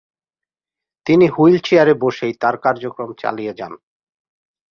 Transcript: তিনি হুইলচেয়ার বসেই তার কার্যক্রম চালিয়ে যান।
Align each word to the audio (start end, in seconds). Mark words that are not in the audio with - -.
তিনি 1.05 1.25
হুইলচেয়ার 1.27 1.89
বসেই 1.99 2.33
তার 2.33 2.55
কার্যক্রম 2.57 3.09
চালিয়ে 3.13 3.53
যান। 3.53 3.73